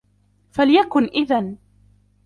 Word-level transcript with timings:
فليكن 0.51 1.03
إذن! 1.03 1.57